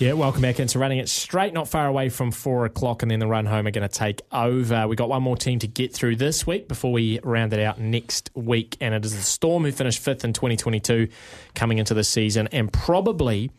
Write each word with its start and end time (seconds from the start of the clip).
Yeah, 0.00 0.14
welcome 0.14 0.42
back 0.42 0.58
into 0.58 0.80
running 0.80 0.98
it 0.98 1.08
straight, 1.08 1.52
not 1.52 1.68
far 1.68 1.86
away 1.86 2.08
from 2.08 2.32
four 2.32 2.64
o'clock, 2.64 3.02
and 3.02 3.10
then 3.12 3.20
the 3.20 3.28
run 3.28 3.46
home 3.46 3.68
are 3.68 3.70
going 3.70 3.88
to 3.88 3.94
take 3.94 4.22
over. 4.32 4.88
We 4.88 4.96
got 4.96 5.08
one 5.08 5.22
more 5.22 5.36
team 5.36 5.60
to 5.60 5.68
get 5.68 5.94
through 5.94 6.16
this 6.16 6.44
week 6.44 6.66
before 6.66 6.92
we 6.92 7.20
round 7.22 7.52
it 7.52 7.60
out 7.60 7.78
next 7.78 8.28
week, 8.34 8.76
and 8.80 8.92
it 8.92 9.04
is 9.04 9.14
the 9.14 9.22
Storm 9.22 9.62
who 9.62 9.70
finished 9.70 10.00
fifth 10.00 10.24
in 10.24 10.32
2022 10.32 11.06
coming 11.54 11.78
into 11.78 11.94
the 11.94 12.04
season, 12.04 12.48
and 12.48 12.72
probably. 12.72 13.50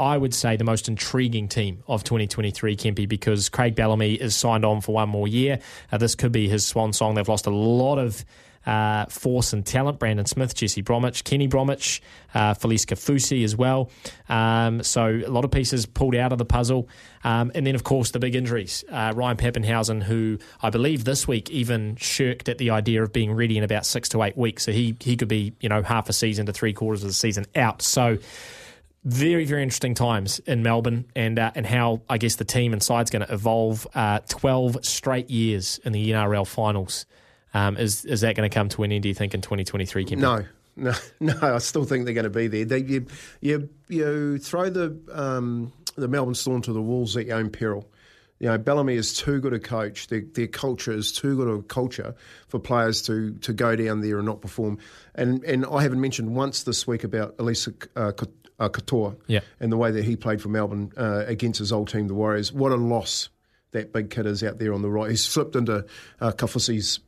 I 0.00 0.16
would 0.16 0.32
say 0.32 0.56
the 0.56 0.62
most 0.62 0.86
intriguing 0.86 1.48
team 1.48 1.82
of 1.88 2.04
2023, 2.04 2.76
Kempy, 2.76 3.08
because 3.08 3.48
Craig 3.48 3.74
Bellamy 3.74 4.14
is 4.14 4.36
signed 4.36 4.64
on 4.64 4.80
for 4.80 4.94
one 4.94 5.08
more 5.08 5.26
year. 5.26 5.58
Uh, 5.90 5.98
this 5.98 6.14
could 6.14 6.30
be 6.30 6.48
his 6.48 6.64
swan 6.64 6.92
song. 6.92 7.16
They've 7.16 7.28
lost 7.28 7.48
a 7.48 7.50
lot 7.50 7.98
of 7.98 8.24
uh, 8.66 9.06
force 9.06 9.52
and 9.52 9.64
talent. 9.64 9.98
Brandon 9.98 10.26
Smith, 10.26 10.54
Jesse 10.54 10.82
Bromwich, 10.82 11.24
Kenny 11.24 11.46
Bromwich, 11.46 12.02
uh, 12.34 12.54
Felise 12.54 12.84
Kaufusi 12.84 13.44
as 13.44 13.56
well. 13.56 13.90
Um, 14.28 14.82
so 14.82 15.06
a 15.06 15.28
lot 15.28 15.44
of 15.44 15.50
pieces 15.50 15.86
pulled 15.86 16.14
out 16.14 16.32
of 16.32 16.38
the 16.38 16.44
puzzle. 16.44 16.88
Um, 17.24 17.50
and 17.54 17.66
then, 17.66 17.74
of 17.74 17.84
course, 17.84 18.10
the 18.10 18.18
big 18.18 18.34
injuries. 18.34 18.84
Uh, 18.90 19.12
Ryan 19.14 19.36
Papenhuyzen, 19.36 20.02
who 20.02 20.38
I 20.62 20.70
believe 20.70 21.04
this 21.04 21.26
week 21.26 21.50
even 21.50 21.96
shirked 21.96 22.48
at 22.48 22.58
the 22.58 22.70
idea 22.70 23.02
of 23.02 23.12
being 23.12 23.32
ready 23.32 23.58
in 23.58 23.64
about 23.64 23.86
six 23.86 24.08
to 24.10 24.22
eight 24.22 24.36
weeks. 24.36 24.64
So 24.64 24.72
he, 24.72 24.96
he 25.00 25.16
could 25.16 25.28
be, 25.28 25.54
you 25.60 25.68
know, 25.68 25.82
half 25.82 26.08
a 26.08 26.12
season 26.12 26.46
to 26.46 26.52
three 26.52 26.72
quarters 26.72 27.02
of 27.02 27.08
the 27.08 27.14
season 27.14 27.46
out. 27.56 27.82
So 27.82 28.18
very, 29.04 29.44
very 29.44 29.62
interesting 29.62 29.94
times 29.94 30.38
in 30.40 30.62
Melbourne 30.62 31.06
and 31.14 31.38
uh, 31.38 31.52
and 31.54 31.64
how 31.64 32.02
I 32.08 32.18
guess 32.18 32.36
the 32.36 32.44
team 32.44 32.72
and 32.72 32.82
side's 32.82 33.10
going 33.10 33.26
to 33.26 33.32
evolve. 33.32 33.86
Uh, 33.94 34.20
Twelve 34.28 34.84
straight 34.84 35.30
years 35.30 35.80
in 35.84 35.92
the 35.92 36.10
NRL 36.10 36.46
finals. 36.46 37.06
Um, 37.54 37.76
is 37.76 38.04
is 38.04 38.20
that 38.20 38.36
going 38.36 38.48
to 38.48 38.54
come 38.54 38.68
to 38.70 38.82
an 38.82 38.92
end? 38.92 39.02
Do 39.02 39.08
you 39.08 39.14
think 39.14 39.34
in 39.34 39.40
twenty 39.40 39.64
twenty 39.64 39.86
three? 39.86 40.04
No, 40.04 40.44
no, 40.76 40.94
no. 41.20 41.34
I 41.42 41.58
still 41.58 41.84
think 41.84 42.04
they're 42.04 42.14
going 42.14 42.24
to 42.24 42.30
be 42.30 42.46
there. 42.46 42.64
They, 42.64 42.78
you, 42.78 43.06
you, 43.40 43.68
you 43.88 44.38
throw 44.38 44.70
the 44.70 44.98
um, 45.12 45.72
the 45.96 46.08
Melbourne 46.08 46.34
Storm 46.34 46.62
to 46.62 46.72
the 46.72 46.82
wolves 46.82 47.16
at 47.16 47.26
your 47.26 47.38
own 47.38 47.50
peril. 47.50 47.88
You 48.38 48.48
know, 48.48 48.58
Bellamy 48.58 48.94
is 48.94 49.14
too 49.14 49.40
good 49.40 49.52
a 49.52 49.58
coach. 49.58 50.06
Their, 50.06 50.20
their 50.20 50.46
culture 50.46 50.92
is 50.92 51.10
too 51.10 51.36
good 51.36 51.48
a 51.48 51.62
culture 51.62 52.14
for 52.46 52.60
players 52.60 53.02
to 53.02 53.34
to 53.38 53.52
go 53.52 53.74
down 53.74 54.00
there 54.00 54.18
and 54.18 54.26
not 54.26 54.40
perform. 54.40 54.78
And 55.14 55.42
and 55.44 55.66
I 55.66 55.82
haven't 55.82 56.00
mentioned 56.00 56.34
once 56.34 56.62
this 56.62 56.86
week 56.86 57.02
about 57.02 57.36
Eliesa 57.38 57.74
uh, 57.96 58.12
uh, 58.60 59.12
yeah. 59.26 59.40
and 59.60 59.72
the 59.72 59.76
way 59.76 59.90
that 59.90 60.04
he 60.04 60.16
played 60.16 60.40
for 60.40 60.48
Melbourne 60.48 60.92
uh, 60.96 61.24
against 61.26 61.58
his 61.58 61.72
old 61.72 61.88
team, 61.88 62.08
the 62.08 62.14
Warriors. 62.14 62.52
What 62.52 62.72
a 62.72 62.76
loss 62.76 63.28
that 63.72 63.92
big 63.92 64.10
kid 64.10 64.26
is 64.26 64.42
out 64.42 64.58
there 64.58 64.72
on 64.72 64.82
the 64.82 64.90
right. 64.90 65.10
He's 65.10 65.24
slipped 65.24 65.54
into 65.54 65.84
uh, 66.20 66.32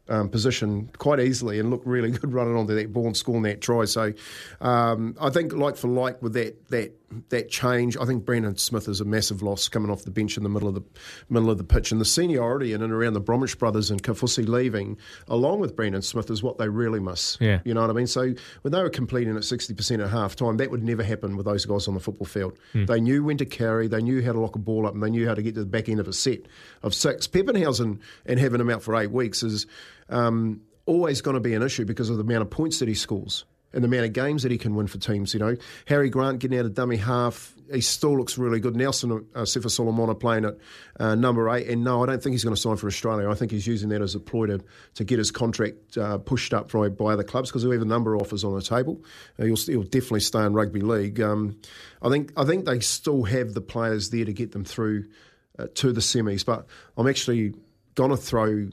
um, 0.09 0.29
position 0.29 0.91
quite 0.99 1.21
easily 1.21 1.59
and 1.59 1.71
looked 1.71 1.87
really 1.87 2.11
good 2.11 2.33
running 2.33 2.57
onto 2.57 2.75
that 2.75 2.93
ball 2.93 3.07
and 3.07 3.17
scoring 3.17 3.43
that 3.43 3.61
try. 3.61 3.85
So 3.85 4.13
um, 4.61 5.17
I 5.21 5.31
think 5.31 5.53
like 5.53 5.77
for 5.77 5.89
like 5.89 6.21
with 6.23 6.35
that 6.35 6.69
that 6.69 6.93
that 7.31 7.49
change, 7.49 7.97
I 7.97 8.05
think 8.05 8.25
Brandon 8.25 8.57
Smith 8.57 8.87
is 8.87 9.01
a 9.01 9.05
massive 9.05 9.43
loss 9.43 9.69
coming 9.69 9.91
off 9.91 10.05
the 10.05 10.13
bench 10.13 10.37
in 10.37 10.45
the 10.45 10.49
middle 10.49 10.69
of 10.69 10.75
the 10.75 10.83
middle 11.29 11.51
of 11.51 11.59
the 11.59 11.65
pitch, 11.65 11.91
and 11.91 12.01
the 12.01 12.05
seniority 12.05 12.73
in 12.73 12.83
and 12.83 12.93
around 12.93 13.15
the 13.15 13.21
Bromwich 13.21 13.59
brothers 13.59 13.91
and 13.91 14.03
Kaufusi 14.03 14.47
leaving, 14.47 14.97
along 15.27 15.61
with 15.61 15.75
Brandon 15.75 16.03
Smith, 16.03 16.31
is 16.31 16.43
what 16.43 16.59
they 16.59 16.69
really 16.69 17.01
miss. 17.01 17.37
Yeah. 17.41 17.61
you 17.65 17.75
know 17.75 17.81
what 17.81 17.91
I 17.91 17.95
mean. 17.95 18.07
So 18.07 18.33
when 18.63 18.73
they 18.73 18.83
were 18.83 18.91
completing 18.91 19.37
at 19.37 19.45
sixty 19.45 19.75
percent 19.75 20.03
at 20.03 20.11
half 20.11 20.37
time, 20.37 20.59
that 20.59 20.71
would 20.71 20.85
never 20.85 21.03
happen 21.03 21.37
with 21.37 21.47
those 21.47 21.65
guys 21.65 21.89
on 21.89 21.95
the 21.95 22.01
football 22.01 22.27
field. 22.27 22.59
Hmm. 22.73 22.85
They 22.85 23.01
knew 23.01 23.25
when 23.25 23.39
to 23.39 23.47
carry, 23.47 23.89
they 23.89 24.03
knew 24.03 24.23
how 24.23 24.33
to 24.33 24.41
lock 24.41 24.55
a 24.55 24.61
ball 24.61 24.87
up, 24.87 24.95
and 24.95 25.03
they 25.03 25.11
knew 25.11 25.27
how 25.27 25.35
to 25.35 25.43
get 25.43 25.55
to 25.55 25.61
the 25.61 25.67
back 25.67 25.89
end 25.89 25.99
of 25.99 26.07
a 26.07 26.13
set 26.13 26.41
of 26.83 26.95
six. 26.95 27.27
Papenhuyzen 27.27 28.01
and 28.27 28.41
having 28.41 28.61
him 28.61 28.71
out 28.71 28.83
for 28.83 28.97
eight 28.97 29.11
weeks 29.11 29.43
is 29.43 29.67
um, 30.09 30.61
always 30.87 31.21
going 31.21 31.35
to 31.35 31.41
be 31.41 31.55
an 31.55 31.63
issue 31.63 31.85
because 31.85 32.11
of 32.11 32.17
the 32.17 32.23
amount 32.23 32.43
of 32.43 32.51
points 32.51 32.79
that 32.81 32.89
he 32.89 32.95
scores 32.95 33.45
and 33.73 33.85
the 33.85 33.89
amount 33.89 34.05
of 34.05 34.13
games 34.13 34.43
that 34.43 34.51
he 34.51 34.59
can 34.59 34.75
win 34.75 34.87
for 34.87 34.99
teams. 34.99 35.33
You 35.33 35.41
know, 35.41 35.57
Harry 35.87 36.11
Grant 36.11 36.41
getting 36.41 36.59
out 36.59 36.65
of 36.65 36.75
dummy 36.75 36.97
half, 36.97 37.55
he 37.73 37.81
still 37.81 38.17
looks 38.17 38.37
really 38.37 38.59
good. 38.59 38.75
Nelson 38.75 39.13
uh, 39.35 39.43
Sefa 39.43 39.71
Solomona 39.71 40.15
playing 40.15 40.45
at 40.45 40.57
uh, 40.99 41.15
number 41.15 41.49
eight, 41.51 41.69
and 41.69 41.85
no, 41.85 42.03
I 42.03 42.07
don't 42.07 42.23
think 42.23 42.33
he's 42.33 42.43
going 42.43 42.55
to 42.55 42.61
sign 42.61 42.77
for 42.77 42.89
Australia. 42.89 43.31
I 43.31 43.35
think 43.35 43.53
he's 43.53 43.67
using 43.67 43.91
that 43.91 44.03
as 44.03 44.15
a 44.15 44.21
ploy 44.21 44.47
to, 44.47 44.61
to 44.95 45.05
get 45.05 45.19
his 45.19 45.31
contract 45.31 45.97
uh, 45.97 46.19
pushed 46.19 46.53
up 46.53 46.73
by, 46.73 46.89
by 46.89 47.13
other 47.13 47.23
clubs 47.23 47.51
because 47.51 47.65
we 47.65 47.75
have 47.75 47.83
a 47.83 47.87
number 47.87 48.15
of 48.15 48.23
offers 48.23 48.43
on 48.43 48.55
the 48.55 48.63
table. 48.63 49.05
Uh, 49.39 49.45
he'll, 49.45 49.57
he'll 49.57 49.83
definitely 49.83 50.21
stay 50.21 50.45
in 50.45 50.53
rugby 50.53 50.81
league. 50.81 51.21
Um, 51.21 51.61
I 52.03 52.09
think 52.09 52.33
I 52.37 52.45
think 52.45 52.65
they 52.65 52.81
still 52.81 53.23
have 53.25 53.55
the 53.55 53.61
players 53.61 54.11
there 54.11 54.25
to 54.25 54.33
get 54.33 54.53
them 54.53 54.65
through 54.65 55.05
uh, 55.61 55.67
to 55.75 55.93
the 55.93 56.01
semis, 56.01 56.45
but 56.45 56.67
I'm 56.97 57.09
actually 57.09 57.55
going 57.95 58.11
to 58.11 58.17
throw 58.17 58.69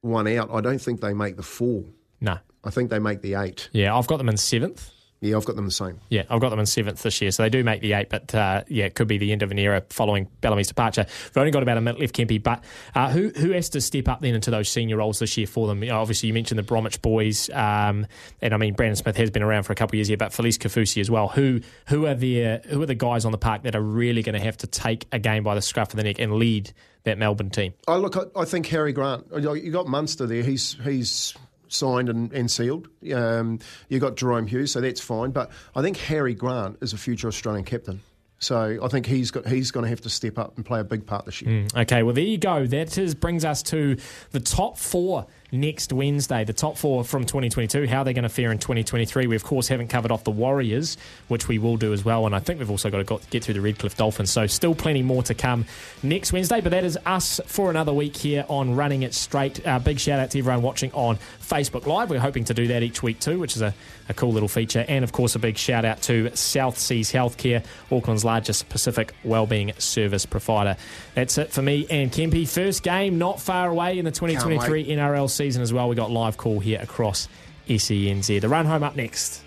one 0.00 0.26
out. 0.28 0.50
I 0.50 0.60
don't 0.60 0.80
think 0.80 1.00
they 1.00 1.14
make 1.14 1.36
the 1.36 1.42
four. 1.42 1.84
No. 2.20 2.38
I 2.64 2.70
think 2.70 2.90
they 2.90 2.98
make 2.98 3.22
the 3.22 3.34
eight. 3.34 3.68
Yeah, 3.72 3.96
I've 3.96 4.06
got 4.06 4.16
them 4.18 4.28
in 4.28 4.36
seventh. 4.36 4.90
Yeah, 5.26 5.36
I've 5.36 5.44
got 5.44 5.56
them 5.56 5.64
the 5.64 5.70
same. 5.70 6.00
Yeah, 6.08 6.24
I've 6.30 6.40
got 6.40 6.50
them 6.50 6.58
in 6.58 6.66
seventh 6.66 7.02
this 7.02 7.20
year, 7.20 7.30
so 7.30 7.42
they 7.42 7.50
do 7.50 7.64
make 7.64 7.80
the 7.80 7.92
eight. 7.94 8.08
But 8.08 8.34
uh, 8.34 8.64
yeah, 8.68 8.84
it 8.84 8.94
could 8.94 9.08
be 9.08 9.18
the 9.18 9.32
end 9.32 9.42
of 9.42 9.50
an 9.50 9.58
era 9.58 9.82
following 9.90 10.28
Bellamy's 10.40 10.68
departure. 10.68 11.06
We've 11.24 11.36
only 11.36 11.50
got 11.50 11.62
about 11.62 11.78
a 11.78 11.80
minute 11.80 12.00
left, 12.00 12.14
Kempy. 12.14 12.42
But 12.42 12.62
uh, 12.94 13.10
who 13.10 13.30
who 13.30 13.52
has 13.52 13.68
to 13.70 13.80
step 13.80 14.08
up 14.08 14.20
then 14.20 14.34
into 14.34 14.50
those 14.50 14.68
senior 14.68 14.96
roles 14.96 15.18
this 15.18 15.36
year 15.36 15.46
for 15.46 15.66
them? 15.66 15.82
You 15.82 15.90
know, 15.90 16.00
obviously, 16.00 16.28
you 16.28 16.34
mentioned 16.34 16.58
the 16.58 16.62
Bromwich 16.62 17.02
boys, 17.02 17.50
um, 17.50 18.06
and 18.40 18.54
I 18.54 18.56
mean 18.56 18.74
Brandon 18.74 18.96
Smith 18.96 19.16
has 19.16 19.30
been 19.30 19.42
around 19.42 19.64
for 19.64 19.72
a 19.72 19.76
couple 19.76 19.92
of 19.92 19.96
years 19.96 20.08
here, 20.08 20.16
but 20.16 20.32
Felise 20.32 20.58
Kaufusi 20.58 21.00
as 21.00 21.10
well. 21.10 21.28
Who 21.28 21.60
who 21.86 22.06
are 22.06 22.14
the 22.14 22.60
who 22.68 22.82
are 22.82 22.86
the 22.86 22.94
guys 22.94 23.24
on 23.24 23.32
the 23.32 23.38
park 23.38 23.62
that 23.62 23.74
are 23.74 23.82
really 23.82 24.22
going 24.22 24.38
to 24.38 24.44
have 24.44 24.56
to 24.58 24.66
take 24.66 25.06
a 25.12 25.18
game 25.18 25.42
by 25.42 25.54
the 25.54 25.62
scruff 25.62 25.90
of 25.90 25.96
the 25.96 26.04
neck 26.04 26.18
and 26.18 26.34
lead 26.34 26.72
that 27.04 27.18
Melbourne 27.18 27.50
team? 27.50 27.74
I 27.88 27.96
look. 27.96 28.16
I, 28.16 28.40
I 28.40 28.44
think 28.44 28.66
Harry 28.66 28.92
Grant. 28.92 29.26
You 29.36 29.70
got 29.70 29.86
Munster 29.86 30.26
there. 30.26 30.42
He's 30.42 30.76
he's 30.84 31.34
signed 31.68 32.08
and, 32.08 32.32
and 32.32 32.50
sealed. 32.50 32.88
Um, 33.14 33.58
you 33.88 33.98
got 33.98 34.16
Jahrome 34.16 34.48
Hughes, 34.48 34.72
so 34.72 34.80
that's 34.80 35.00
fine. 35.00 35.30
But 35.30 35.50
I 35.74 35.82
think 35.82 35.96
Harry 35.96 36.34
Grant 36.34 36.78
is 36.80 36.92
a 36.92 36.98
future 36.98 37.28
Australian 37.28 37.64
captain. 37.64 38.00
So 38.38 38.78
I 38.82 38.88
think 38.88 39.06
he's 39.06 39.30
got 39.30 39.46
he's 39.46 39.70
going 39.70 39.84
to 39.84 39.88
have 39.88 40.02
to 40.02 40.10
step 40.10 40.38
up 40.38 40.56
and 40.56 40.64
play 40.64 40.80
a 40.80 40.84
big 40.84 41.06
part 41.06 41.24
this 41.24 41.40
year. 41.40 41.62
Mm, 41.62 41.82
okay, 41.82 42.02
well 42.02 42.14
there 42.14 42.24
you 42.24 42.36
go. 42.36 42.66
That 42.66 42.98
is, 42.98 43.14
brings 43.14 43.46
us 43.46 43.62
to 43.64 43.96
the 44.32 44.40
top 44.40 44.76
four 44.76 45.26
next 45.52 45.92
Wednesday. 45.92 46.44
The 46.44 46.52
top 46.52 46.76
four 46.76 47.04
from 47.04 47.22
2022. 47.22 47.86
How 47.86 48.04
they're 48.04 48.14
going 48.14 48.24
to 48.24 48.28
fare 48.28 48.52
in 48.52 48.58
2023. 48.58 49.26
We 49.26 49.36
of 49.36 49.44
course 49.44 49.68
haven't 49.68 49.88
covered 49.88 50.10
off 50.10 50.24
the 50.24 50.30
Warriors, 50.30 50.96
which 51.28 51.48
we 51.48 51.58
will 51.58 51.76
do 51.76 51.92
as 51.92 52.04
well. 52.04 52.26
And 52.26 52.34
I 52.34 52.38
think 52.40 52.58
we've 52.58 52.70
also 52.70 52.90
got 52.90 53.06
to 53.06 53.20
get 53.30 53.44
through 53.44 53.54
the 53.54 53.60
Redcliffe 53.60 53.96
Dolphins. 53.96 54.30
So 54.30 54.46
still 54.46 54.74
plenty 54.74 55.02
more 55.02 55.22
to 55.24 55.34
come 55.34 55.64
next 56.02 56.32
Wednesday. 56.32 56.60
But 56.60 56.70
that 56.70 56.84
is 56.84 56.98
us 57.06 57.40
for 57.46 57.70
another 57.70 57.92
week 57.92 58.16
here 58.16 58.44
on 58.48 58.74
Running 58.74 59.02
It 59.02 59.14
Straight. 59.14 59.66
Uh, 59.66 59.78
big 59.78 60.00
shout 60.00 60.18
out 60.18 60.30
to 60.30 60.38
everyone 60.38 60.62
watching 60.62 60.92
on 60.92 61.18
Facebook 61.40 61.86
Live. 61.86 62.10
We're 62.10 62.20
hoping 62.20 62.44
to 62.44 62.54
do 62.54 62.68
that 62.68 62.82
each 62.82 63.02
week 63.02 63.20
too, 63.20 63.38
which 63.38 63.56
is 63.56 63.62
a, 63.62 63.74
a 64.08 64.14
cool 64.14 64.32
little 64.32 64.48
feature. 64.48 64.84
And 64.88 65.04
of 65.04 65.12
course, 65.12 65.34
a 65.34 65.38
big 65.38 65.56
shout 65.56 65.84
out 65.84 66.02
to 66.02 66.34
South 66.36 66.78
Seas 66.78 67.12
Healthcare, 67.12 67.64
Auckland's 67.90 68.24
largest 68.24 68.68
Pacific 68.68 69.14
wellbeing 69.24 69.72
service 69.78 70.26
provider. 70.26 70.76
That's 71.14 71.38
it 71.38 71.52
for 71.52 71.62
me 71.62 71.86
and 71.90 72.10
Kempy. 72.10 72.48
First 72.48 72.82
game 72.82 73.18
not 73.18 73.40
far 73.40 73.70
away 73.70 73.98
in 73.98 74.04
the 74.04 74.10
2023 74.10 74.86
NRL 74.86 75.30
season 75.36 75.62
as 75.62 75.72
well. 75.72 75.88
We 75.88 75.94
got 75.94 76.10
live 76.10 76.36
call 76.36 76.58
here 76.60 76.80
across 76.82 77.28
SENZ. 77.68 78.40
The 78.40 78.48
run 78.48 78.66
home 78.66 78.82
up 78.82 78.96
next. 78.96 79.42